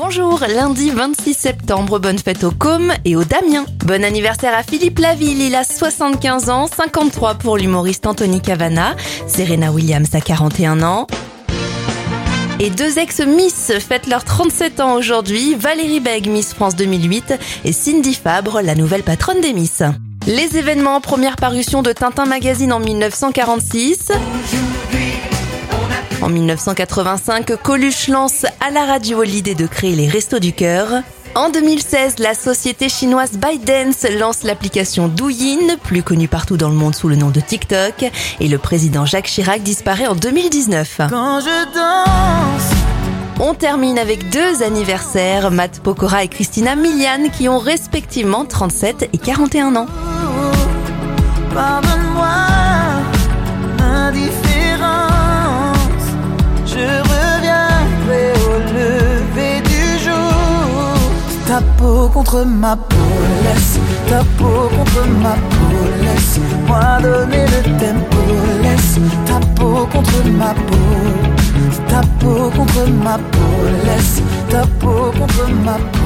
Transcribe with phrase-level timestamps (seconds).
[0.00, 3.64] Bonjour, lundi 26 septembre, bonne fête au Com et au Damien.
[3.84, 8.94] Bon anniversaire à Philippe Laville, il a 75 ans, 53 pour l'humoriste Anthony Cavana,
[9.26, 11.08] Serena Williams a 41 ans.
[12.60, 17.34] Et deux ex-Miss fêtent leurs 37 ans aujourd'hui, Valérie Beg, Miss France 2008,
[17.64, 19.82] et Cindy Fabre, la nouvelle patronne des Miss.
[20.28, 24.12] Les événements, première parution de Tintin Magazine en 1946.
[26.28, 30.88] En 1985, Coluche lance à la radio l'idée de créer les Restos du Cœur.
[31.34, 36.94] En 2016, la société chinoise ByteDance lance l'application Douyin, plus connue partout dans le monde
[36.94, 38.04] sous le nom de TikTok,
[38.40, 41.00] et le président Jacques Chirac disparaît en 2019.
[41.08, 42.76] Quand je danse,
[43.40, 49.18] On termine avec deux anniversaires, Matt Pokora et Christina Milian, qui ont respectivement 37 et
[49.18, 49.86] 41 ans.
[61.48, 62.96] Ta peau contre ma peau,
[63.42, 68.18] laisse ta peau contre ma peau, laisse moi donner le tempo,
[68.62, 70.76] laisse ta peau contre ma peau.
[71.88, 75.98] Ta peau contre ma peau, laisse ta peau contre ma peau.